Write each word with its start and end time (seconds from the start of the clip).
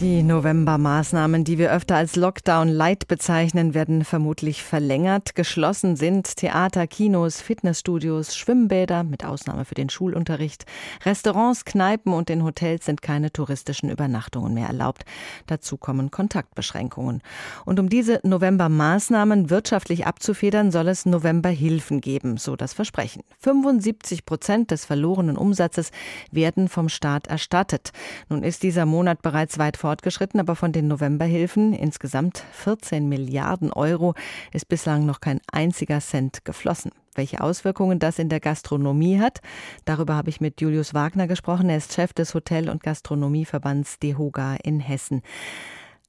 Die 0.00 0.22
November-Maßnahmen, 0.22 1.42
die 1.42 1.58
wir 1.58 1.72
öfter 1.72 1.96
als 1.96 2.14
Lockdown-Light 2.14 3.08
bezeichnen, 3.08 3.74
werden 3.74 4.04
vermutlich 4.04 4.62
verlängert. 4.62 5.34
Geschlossen 5.34 5.96
sind 5.96 6.36
Theater, 6.36 6.86
Kinos, 6.86 7.40
Fitnessstudios, 7.40 8.36
Schwimmbäder, 8.36 9.02
mit 9.02 9.24
Ausnahme 9.24 9.64
für 9.64 9.74
den 9.74 9.90
Schulunterricht. 9.90 10.66
Restaurants, 11.04 11.64
Kneipen 11.64 12.12
und 12.12 12.30
in 12.30 12.44
Hotels 12.44 12.84
sind 12.84 13.02
keine 13.02 13.32
touristischen 13.32 13.90
Übernachtungen 13.90 14.54
mehr 14.54 14.68
erlaubt. 14.68 15.04
Dazu 15.48 15.76
kommen 15.76 16.12
Kontaktbeschränkungen. 16.12 17.20
Und 17.64 17.80
um 17.80 17.88
diese 17.88 18.20
November-Maßnahmen 18.22 19.50
wirtschaftlich 19.50 20.06
abzufedern, 20.06 20.70
soll 20.70 20.86
es 20.86 21.06
November-Hilfen 21.06 22.00
geben, 22.00 22.36
so 22.36 22.54
das 22.54 22.72
Versprechen. 22.72 23.24
75 23.40 24.24
Prozent 24.24 24.70
des 24.70 24.84
verlorenen 24.84 25.36
Umsatzes 25.36 25.90
werden 26.30 26.68
vom 26.68 26.88
Staat 26.88 27.26
erstattet. 27.26 27.90
Nun 28.28 28.44
ist 28.44 28.62
dieser 28.62 28.86
Monat 28.86 29.22
bereits 29.22 29.58
weit 29.58 29.76
fortgeschritten, 29.88 30.38
aber 30.38 30.54
von 30.54 30.70
den 30.70 30.86
Novemberhilfen, 30.86 31.72
insgesamt 31.72 32.44
14 32.52 33.08
Milliarden 33.08 33.72
Euro, 33.72 34.12
ist 34.52 34.68
bislang 34.68 35.06
noch 35.06 35.20
kein 35.20 35.40
einziger 35.50 36.00
Cent 36.00 36.44
geflossen. 36.44 36.90
Welche 37.14 37.40
Auswirkungen 37.40 37.98
das 37.98 38.18
in 38.18 38.28
der 38.28 38.38
Gastronomie 38.38 39.18
hat, 39.18 39.40
darüber 39.86 40.14
habe 40.14 40.28
ich 40.28 40.42
mit 40.42 40.60
Julius 40.60 40.92
Wagner 40.92 41.26
gesprochen. 41.26 41.70
Er 41.70 41.78
ist 41.78 41.94
Chef 41.94 42.12
des 42.12 42.34
Hotel- 42.34 42.68
und 42.68 42.82
Gastronomieverbands 42.82 43.98
DEHOGA 43.98 44.56
in 44.62 44.78
Hessen. 44.78 45.22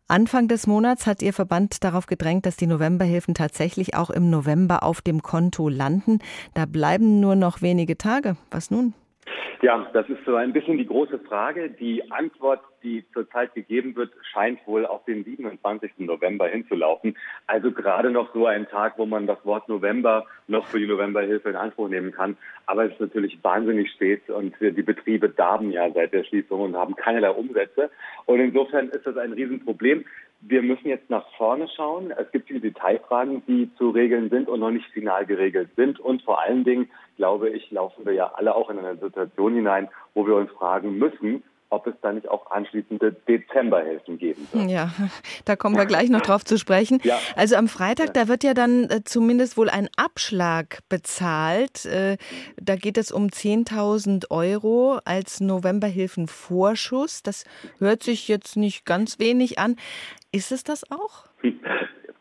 Anfang 0.09 0.49
des 0.49 0.67
Monats 0.67 1.07
hat 1.07 1.21
Ihr 1.21 1.31
Verband 1.31 1.81
darauf 1.85 2.05
gedrängt, 2.05 2.45
dass 2.45 2.57
die 2.57 2.67
Novemberhilfen 2.67 3.33
tatsächlich 3.33 3.95
auch 3.95 4.09
im 4.09 4.29
November 4.29 4.83
auf 4.83 4.99
dem 4.99 5.23
Konto 5.23 5.69
landen. 5.69 6.19
Da 6.53 6.65
bleiben 6.65 7.21
nur 7.21 7.35
noch 7.35 7.61
wenige 7.61 7.97
Tage. 7.97 8.35
Was 8.51 8.71
nun? 8.71 8.93
Ja, 9.61 9.87
das 9.93 10.07
ist 10.07 10.23
so 10.25 10.35
ein 10.35 10.53
bisschen 10.53 10.77
die 10.77 10.85
große 10.85 11.19
Frage. 11.19 11.69
Die 11.69 12.09
Antwort, 12.11 12.61
die 12.81 13.03
zurzeit 13.13 13.53
gegeben 13.53 13.95
wird, 13.95 14.11
scheint 14.31 14.65
wohl 14.65 14.85
auf 14.85 15.03
den 15.05 15.23
27. 15.23 15.91
November 15.99 16.47
hinzulaufen. 16.47 17.17
Also 17.45 17.71
gerade 17.71 18.09
noch 18.09 18.33
so 18.33 18.45
ein 18.45 18.67
Tag, 18.69 18.97
wo 18.97 19.05
man 19.05 19.27
das 19.27 19.43
Wort 19.45 19.67
November 19.67 20.25
noch 20.47 20.65
für 20.67 20.79
die 20.79 20.87
Novemberhilfe 20.87 21.49
in 21.49 21.55
Anspruch 21.55 21.89
nehmen 21.89 22.11
kann. 22.11 22.37
Aber 22.67 22.85
es 22.85 22.93
ist 22.93 23.01
natürlich 23.01 23.37
wahnsinnig 23.43 23.91
spät 23.91 24.29
und 24.29 24.55
die 24.61 24.83
Betriebe 24.83 25.29
darben 25.29 25.71
ja 25.71 25.91
seit 25.91 26.13
der 26.13 26.23
Schließung 26.23 26.61
und 26.61 26.75
haben 26.75 26.95
keinerlei 26.95 27.31
Umsätze. 27.31 27.89
Und 28.25 28.39
insofern 28.39 28.89
ist 28.89 29.05
das 29.05 29.17
ein 29.17 29.33
Riesenproblem. 29.33 30.05
Wir 30.41 30.61
müssen 30.61 30.87
jetzt 30.87 31.09
nach 31.09 31.25
vorne 31.37 31.67
schauen. 31.75 32.11
Es 32.11 32.31
gibt 32.31 32.47
viele 32.47 32.61
Detailfragen, 32.61 33.43
die 33.45 33.69
zu 33.77 33.89
regeln 33.89 34.29
sind 34.29 34.47
und 34.47 34.61
noch 34.61 34.71
nicht 34.71 34.85
final 34.91 35.25
geregelt 35.25 35.69
sind. 35.75 35.99
Und 35.99 36.21
vor 36.21 36.41
allen 36.41 36.63
Dingen, 36.63 36.89
glaube 37.17 37.49
ich, 37.49 37.69
laufen 37.71 38.05
wir 38.05 38.13
ja 38.13 38.31
alle 38.35 38.55
auch 38.55 38.69
in 38.69 38.79
eine 38.79 38.97
Situation 38.97 39.55
hinein, 39.55 39.89
wo 40.13 40.25
wir 40.25 40.35
uns 40.35 40.51
fragen 40.51 40.97
müssen, 40.97 41.43
ob 41.71 41.85
es 41.85 41.93
da 42.01 42.11
nicht 42.11 42.27
auch 42.27 42.49
anschließende 42.49 43.15
Dezemberhilfen 43.27 44.17
geben 44.17 44.47
wird. 44.51 44.69
Ja, 44.69 44.91
da 45.45 45.55
kommen 45.55 45.77
wir 45.77 45.85
gleich 45.85 46.09
noch 46.09 46.21
drauf 46.21 46.43
zu 46.43 46.57
sprechen. 46.57 46.99
Ja. 47.03 47.19
Also 47.35 47.55
am 47.55 47.67
Freitag, 47.67 48.13
da 48.13 48.27
wird 48.27 48.43
ja 48.43 48.53
dann 48.53 48.85
äh, 48.89 49.03
zumindest 49.03 49.55
wohl 49.55 49.69
ein 49.69 49.87
Abschlag 49.95 50.79
bezahlt. 50.89 51.85
Äh, 51.85 52.17
da 52.59 52.75
geht 52.75 52.97
es 52.97 53.11
um 53.11 53.27
10.000 53.27 54.31
Euro 54.31 54.99
als 55.05 55.41
Novemberhilfenvorschuss. 55.41 57.21
Das 57.21 57.45
hört 57.77 58.03
sich 58.03 58.27
jetzt 58.27 58.57
nicht 58.57 58.85
ganz 58.85 59.19
wenig 59.19 59.59
an. 59.59 59.75
Ist 60.31 60.51
es 60.51 60.63
das 60.63 60.89
auch? 60.91 61.27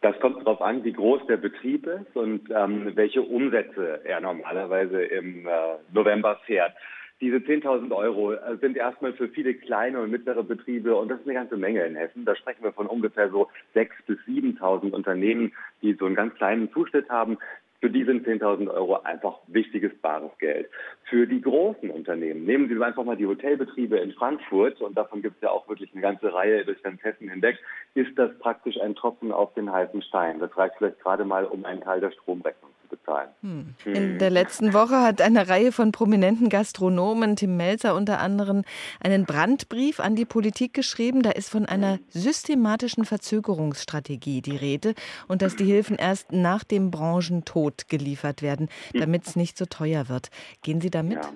Das 0.01 0.19
kommt 0.21 0.39
darauf 0.39 0.63
an, 0.63 0.85
wie 0.85 0.93
groß 0.93 1.27
der 1.27 1.39
Betrieb 1.39 1.85
ist 1.85 2.15
und 2.15 2.49
ähm, 2.55 2.93
welche 2.95 3.21
Umsätze 3.21 4.01
er 4.05 4.21
normalerweise 4.21 5.03
im 5.03 5.45
äh, 5.45 5.51
November 5.93 6.41
fährt. 6.47 6.73
Diese 7.21 7.39
10.000 7.39 7.91
Euro 7.91 8.33
äh, 8.33 8.57
sind 8.61 8.77
erstmal 8.77 9.13
für 9.15 9.27
viele 9.29 9.55
kleine 9.55 10.01
und 10.01 10.13
mittlere 10.13 10.45
Betriebe 10.45 10.95
und 10.95 11.09
das 11.09 11.19
ist 11.19 11.27
eine 11.27 11.35
ganze 11.35 11.57
Menge 11.57 11.85
in 11.85 11.97
Hessen. 11.97 12.25
Da 12.25 12.37
sprechen 12.37 12.63
wir 12.63 12.73
von 12.73 12.87
ungefähr 12.87 13.29
so 13.31 13.49
6.000 13.75 13.89
bis 14.07 14.19
7.000 14.21 14.93
Unternehmen, 14.93 15.53
die 15.83 15.95
so 15.95 16.07
einen 16.07 16.15
ganz 16.15 16.33
kleinen 16.37 16.71
Zuschnitt 16.71 17.09
haben. 17.09 17.37
Für 17.81 17.91
die 17.91 18.05
sind 18.05 18.27
10.000 18.27 18.69
Euro 18.73 19.01
einfach 19.03 19.39
wichtiges 19.47 19.97
bares 20.01 20.37
Geld. 20.39 20.69
Für 21.05 21.27
die 21.27 21.41
großen 21.41 21.91
Unternehmen, 21.91 22.45
nehmen 22.45 22.69
Sie 22.69 22.83
einfach 22.83 23.05
mal 23.05 23.17
die 23.17 23.27
Hotelbetriebe 23.27 23.99
in 23.99 24.13
Frankfurt, 24.13 24.81
und 24.81 24.97
davon 24.97 25.23
gibt 25.23 25.37
es 25.37 25.43
ja 25.43 25.51
auch 25.51 25.69
wirklich 25.69 25.93
eine 25.93 26.03
ganze 26.03 26.33
Reihe 26.33 26.65
durch 26.65 26.83
ganz 26.83 27.03
Hessen 27.05 27.31
hinweg, 27.31 27.59
ist 27.95 28.19
das 28.19 28.37
praktisch 28.41 28.81
ein 28.81 28.97
Tropfen 28.97 29.31
auf 29.31 29.55
den 29.55 29.71
heißen 29.71 30.03
Stein. 30.03 30.41
Das 30.41 30.57
reicht 30.57 30.75
vielleicht 30.79 31.01
gerade 31.01 31.25
mal, 31.25 31.45
um 31.45 31.65
einen 31.65 31.81
Teil 31.81 32.01
der 32.01 32.11
Stromrechnung 32.11 32.73
bezahlen. 33.09 33.31
Hm. 33.41 33.75
hm. 33.85 33.95
In 33.95 34.19
der 34.19 34.31
letzten 34.31 34.73
Woche 34.73 35.01
hat 35.01 35.21
eine 35.21 35.49
Reihe 35.49 35.73
von 35.73 35.93
prominenten 35.93 36.49
Gastronomen, 36.49 37.37
Tim 37.37 37.57
Melzer 37.57 37.95
unter 37.95 38.21
anderem, 38.21 38.63
einen 39.01 39.25
Brandbrief 39.25 40.01
an 40.01 40.17
die 40.17 40.25
Politik 40.25 40.75
geschrieben. 40.75 41.23
Da 41.23 41.31
ist 41.31 41.49
von 41.49 41.67
einer 41.67 41.99
systematischen 42.11 43.05
Verzögerungsstrategie 43.05 44.43
die 44.43 44.57
Rede 44.57 44.95
und 45.27 45.43
dass 45.43 45.57
die 45.57 45.65
Hilfen 45.65 45.97
erst 45.97 46.33
nach 46.33 46.65
dem 46.65 46.91
Branchentod 46.91 47.89
geliefert 47.89 48.43
werden, 48.43 48.69
damit 48.93 49.27
es 49.27 49.37
nicht 49.37 49.57
so 49.59 49.67
teuer 49.67 50.09
wird. 50.09 50.31
Gehen 50.63 50.81
Sie 50.81 50.91
damit? 50.91 51.25
Ja. 51.25 51.33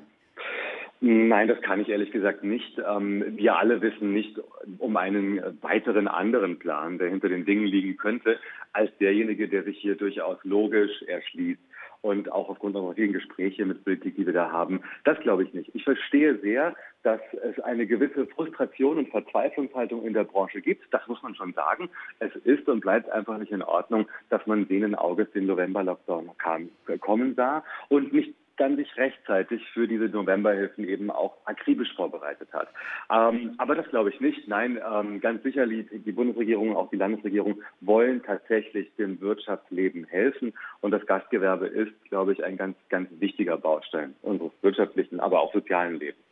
Nein, 1.05 1.49
das 1.49 1.61
kann 1.63 1.81
ich 1.81 1.89
ehrlich 1.89 2.13
gesagt 2.13 2.45
nicht. 2.45 2.79
Ähm, 2.79 3.37
wir 3.37 3.57
alle 3.57 3.81
wissen 3.83 4.13
nicht 4.13 4.39
um 4.79 4.97
einen 4.97 5.43
weiteren 5.61 6.07
anderen 6.07 6.61
Plan, 6.61 6.99
der 6.99 7.09
hinter 7.09 7.29
den 7.29 7.45
Dingen 7.45 7.67
liegen 7.67 7.97
könnte, 7.97 8.39
als 8.73 8.97
derjenige, 8.99 9.49
der 9.49 9.65
sich 9.65 9.79
hier 9.79 9.97
durchaus 9.97 10.39
logisch 10.45 11.03
erschließt 11.03 11.61
und 12.03 12.31
auch 12.31 12.49
aufgrund 12.49 12.77
unserer 12.77 12.95
vielen 12.95 13.13
Gespräche 13.13 13.65
mit 13.65 13.83
Politik, 13.83 14.15
die 14.15 14.27
wir 14.27 14.33
da 14.33 14.53
haben. 14.53 14.81
Das 15.03 15.19
glaube 15.19 15.43
ich 15.43 15.53
nicht. 15.53 15.75
Ich 15.75 15.83
verstehe 15.83 16.39
sehr, 16.39 16.77
dass 17.03 17.21
es 17.43 17.59
eine 17.59 17.85
gewisse 17.87 18.29
Frustration 18.29 18.99
und 18.99 19.11
Verzweiflungshaltung 19.11 20.07
in 20.07 20.13
der 20.13 20.23
Branche 20.23 20.61
gibt. 20.61 20.85
Das 20.93 21.05
muss 21.09 21.21
man 21.21 21.35
schon 21.35 21.53
sagen. 21.53 21.89
Es 22.21 22.35
ist 22.45 22.69
und 22.69 22.81
bleibt 22.81 23.11
einfach 23.11 23.39
nicht 23.39 23.51
in 23.51 23.63
Ordnung, 23.63 24.07
dass 24.31 24.47
man 24.47 24.67
sehenden 24.67 24.95
Auges 24.95 25.29
den 25.33 25.47
November-Lockdown 25.47 26.31
kommen 27.01 27.35
sah 27.35 27.65
und 27.89 28.13
nicht 28.13 28.35
dann 28.63 28.77
sich 28.77 28.97
rechtzeitig 28.97 29.61
für 29.75 29.89
diese 29.89 30.05
Novemberhilfen 30.05 30.89
eben 30.89 31.11
auch 31.11 31.37
akribisch 31.45 31.93
vorbereitet 31.95 32.49
hat. 32.53 32.69
Ähm, 33.11 33.55
aber 33.59 33.75
das 33.75 33.89
glaube 33.89 34.11
ich 34.11 34.21
nicht. 34.21 34.47
Nein, 34.47 34.81
ähm, 34.89 35.21
ganz 35.21 35.43
sicherlich 35.43 35.87
die 35.91 36.13
Bundesregierung, 36.13 36.77
auch 36.77 36.89
die 36.91 36.97
Landesregierung 36.97 37.61
wollen 37.81 38.23
tatsächlich 38.23 38.95
dem 38.97 39.21
Wirtschaftsleben 39.21 40.05
helfen. 40.05 40.55
Und 40.81 40.93
das 40.93 41.05
Gastgewerbe 41.07 41.67
ist, 41.67 41.93
glaube 42.09 42.33
ich, 42.33 42.45
ein 42.45 42.57
ganz, 42.57 42.77
ganz 42.89 43.09
wichtiger 43.19 43.59
Baustein 43.59 44.15
unseres 44.23 44.53
wirtschaftlichen, 44.63 45.19
aber 45.19 45.41
auch 45.41 45.53
sozialen 45.53 45.99
Lebens. 45.99 46.23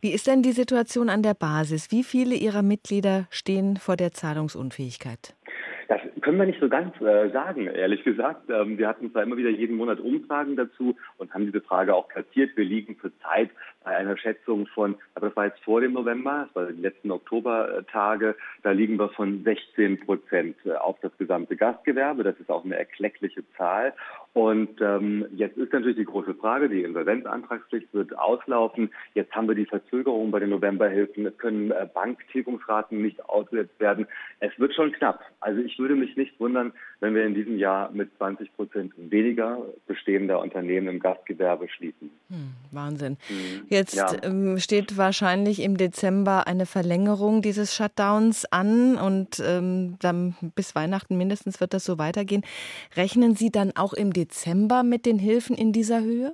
Wie 0.00 0.12
ist 0.12 0.26
denn 0.26 0.42
die 0.42 0.52
Situation 0.52 1.08
an 1.08 1.22
der 1.22 1.34
Basis? 1.34 1.90
Wie 1.90 2.04
viele 2.04 2.34
Ihrer 2.34 2.62
Mitglieder 2.62 3.26
stehen 3.30 3.76
vor 3.76 3.96
der 3.96 4.12
Zahlungsunfähigkeit? 4.12 5.34
Das 5.88 6.02
können 6.20 6.38
wir 6.38 6.44
nicht 6.44 6.60
so 6.60 6.68
ganz 6.68 6.94
äh, 7.00 7.30
sagen, 7.30 7.66
ehrlich 7.66 8.04
gesagt. 8.04 8.50
Ähm, 8.50 8.76
wir 8.76 8.88
hatten 8.88 9.10
zwar 9.10 9.22
immer 9.22 9.38
wieder 9.38 9.48
jeden 9.48 9.76
Monat 9.76 10.00
Umfragen 10.00 10.54
dazu 10.54 10.96
und 11.16 11.32
haben 11.32 11.46
diese 11.46 11.62
Frage 11.62 11.94
auch 11.94 12.08
platziert. 12.08 12.54
Wir 12.56 12.66
liegen 12.66 12.98
zurzeit 13.00 13.48
einer 13.98 14.16
Schätzung 14.16 14.66
von, 14.68 14.96
aber 15.14 15.28
das 15.28 15.36
war 15.36 15.46
jetzt 15.46 15.62
vor 15.64 15.80
dem 15.80 15.92
November, 15.92 16.46
das 16.46 16.54
war 16.54 16.72
die 16.72 16.80
letzten 16.80 17.10
Oktobertage, 17.10 18.36
da 18.62 18.70
liegen 18.70 18.98
wir 18.98 19.08
von 19.10 19.42
16 19.42 20.00
Prozent 20.00 20.56
äh, 20.64 20.72
auf 20.74 20.98
das 21.00 21.16
gesamte 21.18 21.56
Gastgewerbe. 21.56 22.22
Das 22.22 22.38
ist 22.38 22.50
auch 22.50 22.64
eine 22.64 22.76
erkleckliche 22.76 23.42
Zahl. 23.56 23.92
Und 24.34 24.80
ähm, 24.80 25.26
jetzt 25.34 25.56
ist 25.56 25.72
natürlich 25.72 25.96
die 25.96 26.04
große 26.04 26.34
Frage, 26.34 26.68
die 26.68 26.82
Insolvenzantragspflicht 26.82 27.92
wird 27.92 28.16
auslaufen. 28.16 28.90
Jetzt 29.14 29.32
haben 29.34 29.48
wir 29.48 29.56
die 29.56 29.66
Verzögerung 29.66 30.30
bei 30.30 30.38
den 30.38 30.50
Novemberhilfen. 30.50 31.26
Es 31.26 31.36
können 31.38 31.72
äh, 31.72 31.88
Banktilgungsraten 31.92 33.02
nicht 33.02 33.24
ausgesetzt 33.28 33.80
werden. 33.80 34.06
Es 34.38 34.56
wird 34.58 34.74
schon 34.74 34.92
knapp. 34.92 35.22
Also 35.40 35.60
ich 35.60 35.78
würde 35.78 35.96
mich 35.96 36.16
nicht 36.16 36.38
wundern, 36.38 36.72
wenn 37.00 37.14
wir 37.14 37.26
in 37.26 37.34
diesem 37.34 37.58
Jahr 37.58 37.90
mit 37.90 38.16
20 38.16 38.54
Prozent 38.54 38.92
weniger 38.96 39.60
bestehender 39.86 40.40
Unternehmen 40.40 40.88
im 40.88 41.00
Gastgewerbe 41.00 41.68
schließen. 41.68 42.10
Hm, 42.28 42.52
Wahnsinn. 42.70 43.16
Hm, 43.26 43.66
Jetzt 43.92 44.12
ja. 44.12 44.22
ähm, 44.22 44.58
steht 44.58 44.96
wahrscheinlich 44.96 45.60
im 45.60 45.76
Dezember 45.76 46.46
eine 46.46 46.66
Verlängerung 46.66 47.42
dieses 47.42 47.74
Shutdowns 47.74 48.44
an 48.46 48.96
und 48.96 49.40
ähm, 49.44 49.96
dann 50.00 50.34
bis 50.54 50.74
Weihnachten 50.74 51.16
mindestens 51.16 51.60
wird 51.60 51.74
das 51.74 51.84
so 51.84 51.98
weitergehen. 51.98 52.42
Rechnen 52.96 53.34
Sie 53.34 53.50
dann 53.50 53.76
auch 53.76 53.92
im 53.92 54.12
Dezember 54.12 54.82
mit 54.82 55.06
den 55.06 55.18
Hilfen 55.18 55.56
in 55.56 55.72
dieser 55.72 56.00
Höhe? 56.00 56.32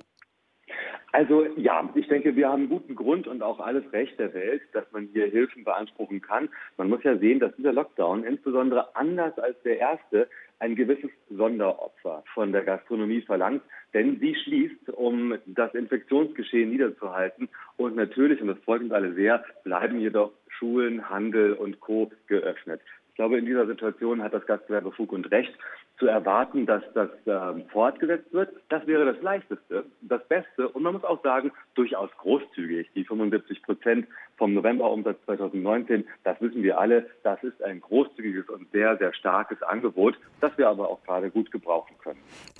Also 1.15 1.45
ja, 1.55 1.89
ich 1.95 2.09
denke, 2.09 2.35
wir 2.35 2.49
haben 2.49 2.67
guten 2.67 2.93
Grund 2.93 3.25
und 3.25 3.41
auch 3.41 3.61
alles 3.61 3.85
Recht 3.93 4.19
der 4.19 4.33
Welt, 4.33 4.61
dass 4.73 4.83
man 4.91 5.07
hier 5.13 5.27
Hilfen 5.27 5.63
beanspruchen 5.63 6.21
kann. 6.21 6.49
Man 6.75 6.89
muss 6.89 7.03
ja 7.03 7.17
sehen, 7.17 7.39
dass 7.39 7.55
dieser 7.55 7.71
Lockdown 7.71 8.25
insbesondere 8.25 8.93
anders 8.97 9.39
als 9.39 9.55
der 9.63 9.79
erste 9.79 10.27
ein 10.59 10.75
gewisses 10.75 11.09
Sonderopfer 11.29 12.25
von 12.33 12.51
der 12.51 12.63
Gastronomie 12.65 13.21
verlangt, 13.21 13.61
denn 13.93 14.19
sie 14.19 14.35
schließt, 14.35 14.89
um 14.89 15.35
das 15.45 15.73
Infektionsgeschehen 15.73 16.69
niederzuhalten. 16.69 17.47
Und 17.77 17.95
natürlich, 17.95 18.41
und 18.41 18.47
das 18.47 18.59
freut 18.65 18.81
uns 18.81 18.91
alle 18.91 19.13
sehr, 19.13 19.41
bleiben 19.63 20.01
jedoch 20.01 20.33
Schulen, 20.49 21.09
Handel 21.09 21.53
und 21.53 21.79
Co. 21.79 22.11
geöffnet. 22.27 22.81
Ich 23.15 23.17
glaube, 23.17 23.37
in 23.37 23.45
dieser 23.45 23.65
Situation 23.65 24.21
hat 24.21 24.33
das 24.33 24.45
Gastgewerbe 24.45 24.91
Fug 24.91 25.13
und 25.13 25.31
Recht 25.31 25.53
zu 25.97 26.05
erwarten, 26.05 26.65
dass 26.65 26.83
das 26.93 27.09
äh, 27.25 27.61
fortgesetzt 27.71 28.33
wird. 28.33 28.53
Das 28.67 28.85
wäre 28.87 29.05
das 29.05 29.23
Leichteste, 29.23 29.85
das 30.01 30.21
Beste 30.27 30.67
und 30.67 30.83
man 30.83 30.95
muss 30.95 31.05
auch 31.05 31.23
sagen, 31.23 31.53
durchaus 31.75 32.09
großzügig. 32.17 32.89
Die 32.93 33.05
75 33.05 33.63
Prozent 33.63 34.05
vom 34.35 34.53
Novemberumsatz 34.53 35.17
2019, 35.23 36.05
das 36.25 36.41
wissen 36.41 36.61
wir 36.61 36.77
alle, 36.77 37.09
das 37.23 37.41
ist 37.41 37.63
ein 37.63 37.79
großzügiges 37.79 38.49
und 38.49 38.69
sehr, 38.73 38.97
sehr 38.97 39.13
starkes 39.13 39.63
Angebot, 39.63 40.19
das 40.41 40.51
wir 40.57 40.67
aber 40.67 40.89
auch 40.89 41.01
gerade 41.05 41.31
gut 41.31 41.49
gebrauchen 41.53 41.95
können. 42.03 42.19